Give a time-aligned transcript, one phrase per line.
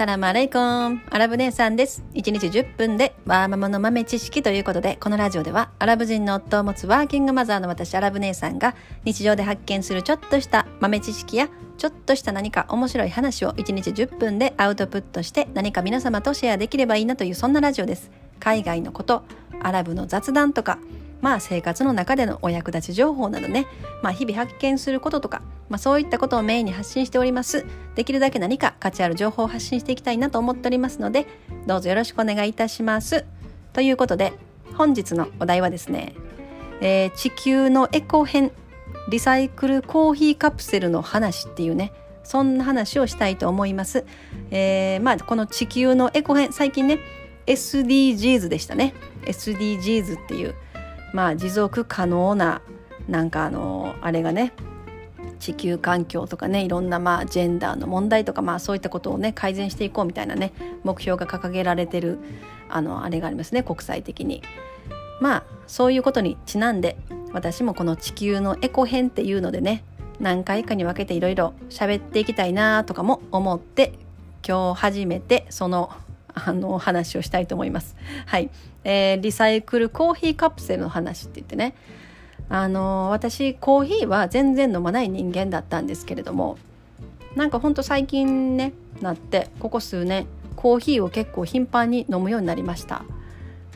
[0.00, 2.02] サラマレイコンアラブ姉さんです。
[2.14, 8.74] 1日10分でワーママの豆知識ということでこのラジオではアラブ人の夫を持つワーキングマザーの私アラブ姉さんが
[9.04, 18.10] 日常で発見するちょっとした豆知識やちょっとした何か面白い話を1日10分でアウトプットして何か皆様とシェアできればいいなというそんなラジオです。
[18.38, 19.22] 海外のこと
[19.62, 20.78] アラブの雑談とか
[21.20, 23.66] まあ生活の中でのお役立ち情報などね、
[24.02, 27.66] まあ日々発見することとか、まあそういったことをメインに発信しております。
[27.94, 31.26] できるだけ何か価値ある情報を発信していきたいなと思っておりますので、
[31.66, 33.24] どうぞよろしくお願いいたします。
[33.72, 34.32] ということで、
[34.74, 36.14] 本日のお題はですね、
[36.80, 38.52] えー、地球のエコ編、
[39.10, 41.92] リサイクルコーヒーカプセルの話っていうね、
[42.24, 44.04] そんな話をしたいと思います。
[44.50, 46.98] えー、まあこの地球のエコ編、最近ね、
[47.46, 48.94] SDGs でしたね。
[49.22, 50.54] SDGs っていう、
[51.12, 52.62] まあ持続可能な
[53.08, 54.52] なんかあのあれがね
[55.38, 60.52] 地球環境とかねいろんなまあジェンダーの問題とかまあそういったことをね改善していこうみたいなね
[60.84, 62.18] 目標が掲げられてる
[62.68, 64.42] あのあれがありますね国際的に。
[65.20, 66.96] まあそういうことにちなんで
[67.32, 69.84] 私もこの地球のエコ編っていうのでね
[70.18, 73.92] 何回かに分けていろいろ喋っていきたいなとかも思って
[74.46, 75.90] 今日初めてその
[76.34, 77.96] あの話をしたいと思います。
[78.26, 78.50] はい、
[78.84, 81.74] えー、リサイクルコーヒーカプセルの話って言ってね。
[82.48, 86.58] あの私コーヒーは全然飲まない人間だったんですけれども
[87.36, 93.04] なんかほんと最近ねなってここ数年コーヒーを結構頻繁に飲むようになりました。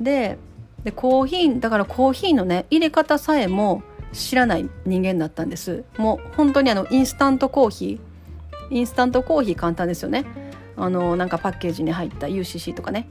[0.00, 0.38] で
[0.84, 5.84] でコーヒーだからコーヒーのね入れ方さえも知らない人間だったんです。
[5.98, 10.24] もう本当にあのインスタントコーヒーインスタントコーヒー簡単ですよね。
[10.82, 13.08] あのなんかパッケージに入った UCC とかね。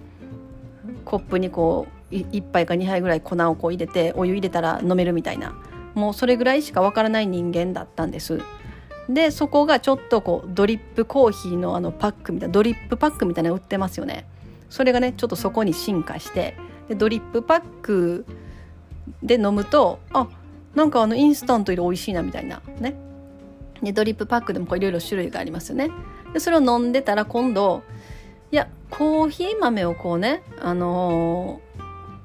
[1.06, 5.56] コップにこう1杯か2杯ぐらい粉をこう入れてお湯入れたら飲めるみたいな。
[5.96, 8.42] もうそれぐらいしかわからない人間だったんです。
[9.10, 14.26] でそこがちょっとこうドリップコーヒーのあのパックみたいなドリップパックみたいなの売ってますよね。
[14.70, 16.56] それがねちょっとそこに進化して
[16.88, 18.26] でドリップパック
[19.24, 20.28] で飲むとあ
[20.76, 22.96] なんかあのインスタントより美味しいなみたいなね。
[23.82, 25.90] でドリップパックでもいろいろ種類がありますよね。
[26.34, 27.84] でそれを飲んでたら今度
[28.52, 31.62] いやコーヒー豆をこうねあの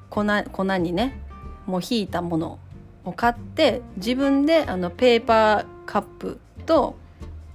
[0.09, 1.19] ー、粉粉にね
[1.65, 2.59] もうひいたもの
[3.03, 6.95] を買って自分であのペーパーカップと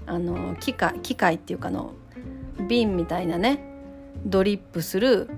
[0.06, 1.92] あの機械機械っていうかの
[2.68, 3.64] 瓶みたいなね
[4.24, 5.28] ドリップする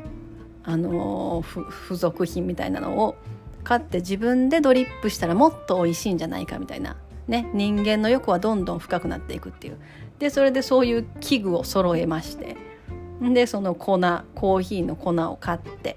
[0.65, 3.17] あの付属品みたいなのを
[3.65, 6.97] 買って自分でドリップしたらもっと美味しいんじゃないかみたいな、
[7.29, 9.79] ね、人間の欲はどんどん深くなっていくっていう。
[10.23, 12.57] でそれでそういう器具を揃えまして
[13.21, 13.99] でその粉
[14.37, 15.97] コーヒーの粉を買って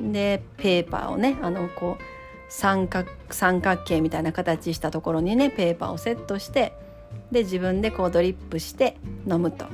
[0.00, 2.02] でペーパーをねあのこう
[2.48, 6.72] 三角三角形みたいな形したところにねペーパーをセットして
[7.30, 8.96] で自分でこうドリップして
[9.30, 9.66] 飲むと。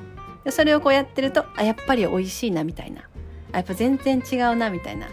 [0.45, 3.09] でそれをこうやってるとあやっぱり美味しいなみたいな。
[3.53, 5.09] あやっぱ全然違うなみたいな。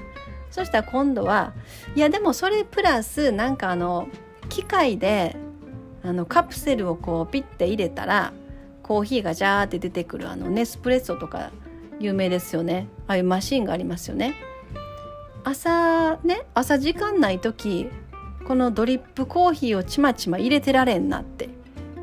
[0.51, 1.53] そしたら今度は
[1.95, 4.09] いやでもそれプラスなんかあの
[4.49, 5.37] 機械で
[6.07, 8.31] あのカプセルをこうピッて入れたら
[8.81, 11.51] コーヒーがジャーって出てくるあのネスプレッソとか
[11.99, 12.87] 有名ですよね。
[13.07, 14.35] ああいうマシンがありますよね。
[15.43, 17.89] 朝ね朝時間ない時
[18.47, 21.49] このドリップコーヒーをちまちま入れてられんなって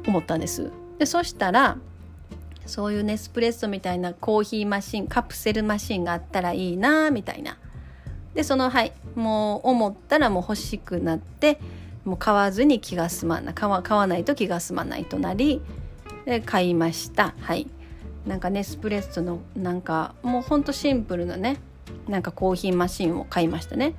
[0.06, 0.70] 思ったんです。
[0.98, 1.78] でそしたら
[2.66, 7.56] そういうネスプレッソみたいなコーヒーマシンカプセルマシンがあったらいいなみたいな。
[8.34, 11.58] でそのはいもう思ったらもう欲しくなって
[12.04, 15.62] もう買わずに気が済まない買わ買わないと気が済まないとなり
[16.26, 17.34] で買いました。
[17.40, 17.66] はい。
[18.26, 21.58] なんかネスプレッソのなんかもうほんとシンプルなね
[22.08, 23.94] なんかコーヒーマシンを買いましたね。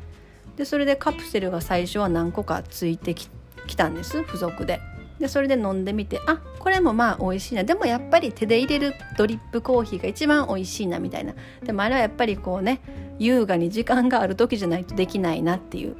[0.57, 3.29] でそれでカプセルが最初は何個かついてき
[3.75, 4.79] たんです付属で。
[5.19, 7.63] でそれで飲んでみてあこれもまあ美味しいな。
[7.63, 11.33] でもやっぱり手で入れるドリップコーヒーが一番美味しいなみたいな。
[11.63, 12.81] でもあれはやっぱりこうね
[13.19, 15.95] 優雅に時間がある時じゃないとできないなっていう。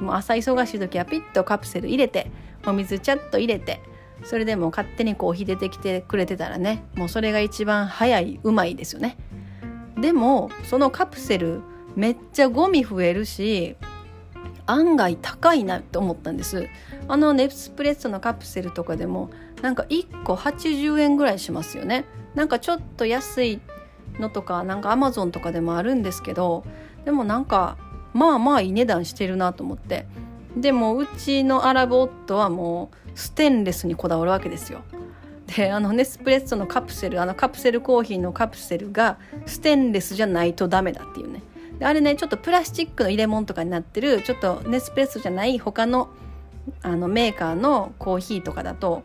[0.00, 2.30] もう朝忙しい時はピッとカプセル入れて
[2.66, 3.80] お水ちゃっと入れて
[4.24, 9.16] それでも勝手にコーヒー出てきてくれてたらねもうそれが一番早いうまいですよね。
[9.98, 11.60] でもそのカプセル
[11.94, 13.76] めっちゃゴミ増えるし
[14.66, 16.68] 案外高いなって思ったんです。
[17.08, 19.30] あのネスプレッソのカプセルとかでも
[19.62, 22.04] なんか1個80円ぐらいしますよね。
[22.34, 23.60] なんかちょっと安い
[24.18, 26.64] のとかなんかアマゾンとかでもあるんですけど
[27.04, 27.76] でもなんか
[28.16, 30.06] まあまあいい値段してるなと思って。
[30.56, 34.80] でもうちのアラブ夫はもうステンレスにこだわるわけですよ。
[35.54, 41.42] であのネスプレッソのカプセルあのカプセルコーヒーのカプセルがステンレスじゃないとダメだっていうね。
[41.82, 46.08] あれねちょっとプラスチックの入れ物とかになってるちょっとネスプレッソじゃない他の
[46.82, 49.02] あのメーカーのコーヒーとかだと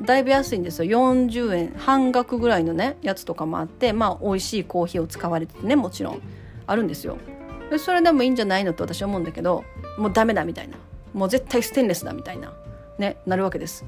[0.00, 0.98] だいぶ安いんですよ。
[0.98, 1.74] 40円。
[1.76, 6.20] 半額ぐらいのねやつとかもあってまあ美味しいコーヒーを使われててねもちろん
[6.66, 7.18] あるんですよ。
[7.74, 9.64] でそれでもいいんじゃないのと私は思うんだけど
[9.98, 10.76] もうダメだみたいな。
[11.12, 12.52] もう絶対ステンレスだみたいな。
[12.98, 13.84] ねなるわけです。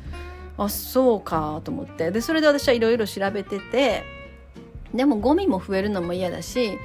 [0.58, 2.10] あそうかと思って。
[2.10, 4.04] でそれで私はいろいろ調べてて
[4.94, 6.78] でもゴミも増えるのも嫌だし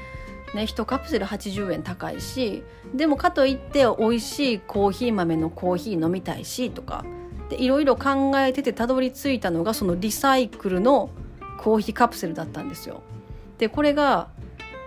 [0.53, 2.63] ね、1カプセル80円高いし
[2.94, 7.06] でもかといって美味しいコーヒー豆のコーヒー飲みたいしとか
[7.50, 11.09] でいろいろ考えててたどり着いたのがそのリサイクルの
[11.57, 13.01] コーヒーカプセルだったんですよ。
[13.59, 14.30] でこれが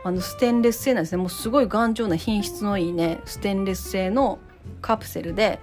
[0.04, 1.18] あのステンレス製なんですね。
[1.18, 4.38] もうすごい頑丈な品質のいいねステンレス製の
[4.80, 5.58] カプセルで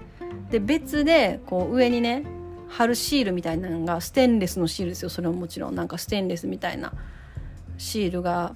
[0.50, 2.24] で別でこう上にね
[2.68, 5.10] 貼るシールみたいなのがステンレスのシールですよ。
[5.10, 5.74] それももちろん。
[5.74, 6.92] なんかステンレスみたいな
[7.78, 8.54] シールが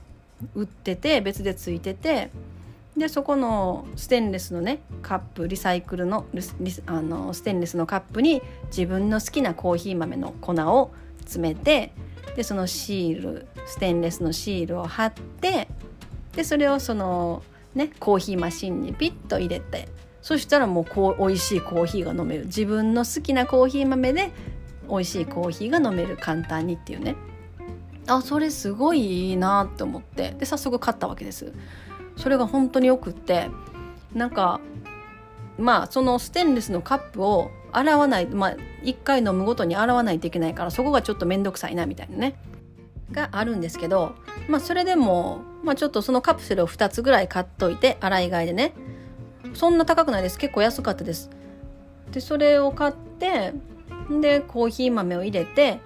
[0.54, 2.30] 売ってて別でついてて
[2.96, 6.26] でそこのステンレスのねカップリサイクルの
[6.86, 11.92] あのステンレスのカップに自分の好きなコーヒー豆の粉を詰めて
[12.36, 15.68] でそのシールステンレスのシールを貼って
[16.36, 17.42] でそれをその
[17.74, 19.88] ねコーヒーマシンにピッと入れて
[20.26, 22.46] そしたらもうこう美味しいコーヒーが飲める。
[22.46, 24.32] 自分の好きなコーヒー豆で
[24.88, 26.16] 美味しいコーヒーが飲める。
[26.16, 27.14] 簡単にっていうね。
[28.08, 30.32] あそれすごいいいなって思って。
[30.32, 31.52] で早速買ったわけです。
[32.16, 33.50] それが本当によくって。
[34.14, 34.60] なんか
[35.58, 42.34] まあそのステンレスのカップを洗わないまあ1回飲むごとに洗わないといけないからそこがちょっと面倒くさいなみたいなね。
[43.12, 44.14] があるんですけど
[44.48, 48.72] まあそれでも、まあ、ちょっとそのカプセルを2つぐらい買っといて洗い替えでね。
[49.54, 50.38] そんな高くないです。
[50.38, 51.30] 結構安かったです。
[52.12, 53.52] でそれを買って
[54.20, 55.80] でコーヒー豆を入れて、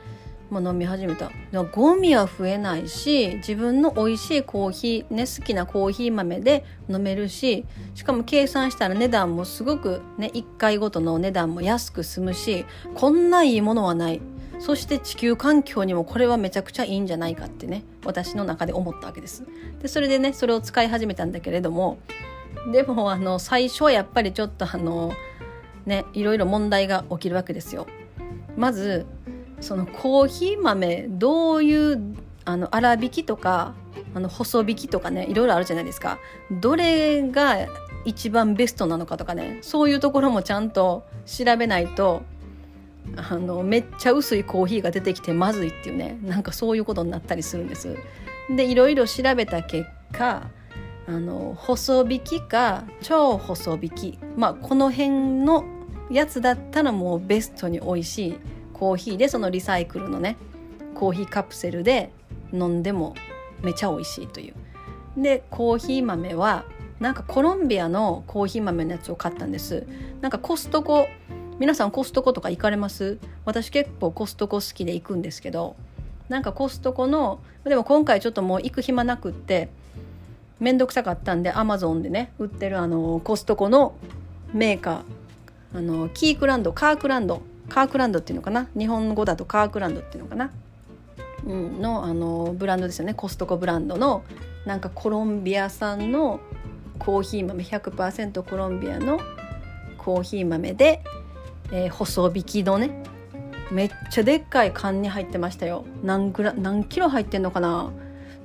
[0.51, 1.31] まあ、飲み始めた。
[1.73, 7.65] ゴミは増えないし自分の美味しいコーヒーね好きなコーヒー豆で飲めるし
[7.95, 14.21] しかも計算したら値段もすごくね1回ごとの値段も安く済むしこんないいものはない。
[14.61, 19.45] そして地球環境にもこれはめちゃくちゃいいんじゃないかってね私の中で思ったわけです
[19.81, 21.99] でそれでねそれを使い始めたんだけれども
[22.71, 25.13] でもあの最初はやっぱりちょっとあの
[25.87, 27.87] ねいろいろ問題が起きるわけですよ。
[28.57, 29.07] まず
[29.61, 33.75] そのコーヒー豆どういうあの粗挽きとか
[34.15, 36.19] あの細挽きとかねいろいろあるじゃないですか
[36.51, 37.57] どれが
[38.05, 42.23] 一番ベストなのかとかねそういうところもちゃんと調べないと
[43.17, 47.97] あのめっちゃ薄いコーヒーが出てきてまずいっていうねなんかそういうことになったりするんです。
[48.55, 50.49] でいろいろ調べた結果
[51.07, 55.11] あの細引きか超細引きまあこの辺
[55.45, 55.65] の
[56.11, 58.39] やつだったらもうベストに美味しい
[58.73, 60.37] コーヒーでそのリサイクルのね
[60.95, 62.13] コーヒーカプセルで
[62.53, 63.15] 飲んでも
[63.63, 64.55] めちゃ美味しいという。
[65.17, 66.65] でコーヒー豆は
[67.01, 69.87] なんかコロンビアのコーヒー豆のやつを買ったんです
[70.21, 71.09] なんかコストコ
[71.61, 73.19] 皆さんコストコとか行かれます？
[73.45, 75.77] 私結構コストコ好きで行くんですけど
[76.31, 79.69] なんかコストコのでも今回ちょっともう行く暇なくって
[80.59, 83.93] 面倒くさかったんでアマゾンでね売ってるあのコストコの
[84.55, 88.67] メーカーあのキークランドカークランドカークランドっていうのかな？
[88.75, 90.51] 日本語だとカークランドっていうのかな、
[91.45, 93.13] うん、のあのブランドですよね。
[93.13, 94.25] コストコブランドの
[94.65, 96.41] なんかコロンビア産の
[96.99, 99.21] コーヒー豆100%コロンビアの
[99.99, 101.03] コーヒー豆で、
[101.73, 103.03] えー、細引きのね
[103.71, 105.85] めっちゃでっかい缶に入ってましたよ。
[106.03, 107.93] 何グラ何キロ入ってんのかな？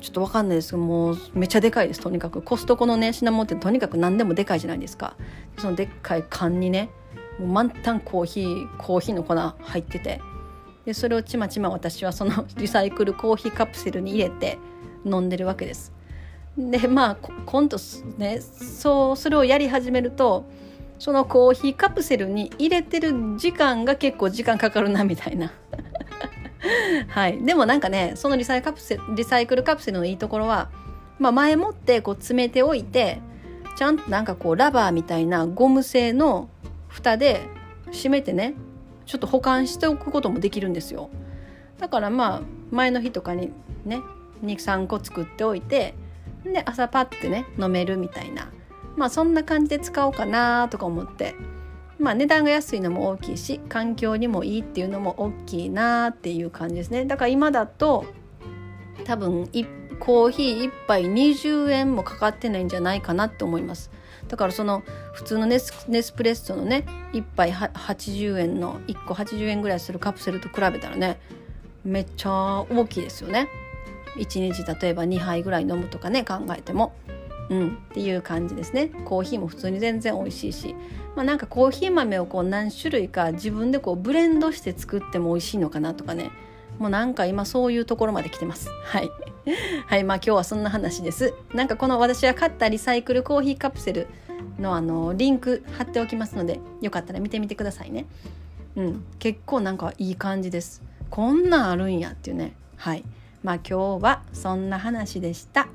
[0.01, 2.41] ちょっとわかんないですけどもうめっちゃでかいですとにかく。
[2.41, 5.15] コストコのね品物ってとにかく何でもでかいじゃないですか。
[5.57, 6.89] そのでっかい缶にね
[7.39, 10.21] もう満タンコーヒーコーヒーの粉入ってて。
[10.85, 14.59] でそれをちまちま私はその リサイクルコーヒーカプセルに入れて
[15.03, 15.91] 飲んでるわけです。
[16.55, 17.17] でまあ
[17.47, 17.77] 今度
[18.17, 20.45] ねそうそれをやり始めると
[20.99, 25.51] そのコーヒーカプセルに入れてる時間が結構時間かかるなみたいな。
[27.09, 30.69] はい、でもなんかねそのリサイカプセリサイクルカプセルのいいところは、
[31.19, 33.19] まあ、前もってこう詰めておいて
[33.75, 36.49] ちゃんとなんかこうラバーみたいなゴム製の
[36.87, 37.41] 蓋で
[37.91, 38.55] 閉めてね
[39.05, 41.09] ちょっと保管しておくこともできるんですよ。
[41.77, 43.51] だからまあ前の日とかに
[43.85, 44.01] ね
[44.43, 45.93] 23個作っておいて
[46.43, 48.49] で朝パッてね飲めるみたいな。
[48.95, 51.35] まあそんな感じで使おうかなとか思って。
[51.97, 57.05] まあ、値段が安いのも大きいし環境にもいいっていうのも大きいなっていう感じですね。
[57.05, 58.05] だから今だと
[59.05, 59.49] 多分
[59.99, 63.91] コーヒー1杯20円もかかってないんじゃないかなって思います。
[64.27, 64.83] だからその
[65.13, 71.19] 普通のネスネスプレッソのね1杯80円の1個80円ぐらいするカプセルと比べたらね
[71.83, 73.47] めっちゃ大きいですよね。
[74.17, 76.93] 1日例えば2杯ぐらい飲むとかね考えても。
[77.49, 78.87] うん、っていう感じですね。
[79.05, 80.75] コーヒーも普通に全然美味しいし、
[81.15, 86.31] まあ、なんかコーヒー豆をこう何種類か自分でこうブレンドして作っても美味しいのかなとかね。
[86.79, 88.69] もうなんか今そういうところまで来てます。
[88.83, 89.09] はい。
[89.87, 90.03] はい。
[90.03, 91.33] まあ今日はそんな話です。
[91.53, 94.07] なんかこの私が買ったリサイクルコーヒーカプセル
[94.59, 98.05] のあのリンク貼っておきますのでよかったら見てみてくださいね。
[98.75, 99.05] うん。
[99.19, 100.81] 結構なんかいい感じです。
[101.09, 102.55] こんなんあるんやっていうね。
[102.75, 103.03] はい。
[103.43, 105.67] まあ今日はそんな話でした、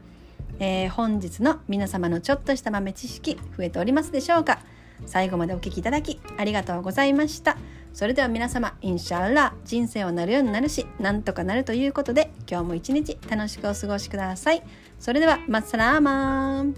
[0.61, 4.61] えー、本日の皆様のちょっとした豆知識増えておりますでしょうか？
[5.07, 7.57] 最後までお聴きいただきありがとうございました。
[7.95, 14.63] それでは皆様インシャーラ人生はなるようになるしなんとかなるということで今日も一日楽しくお過ごしください。
[14.99, 16.75] それではマッサラーマン。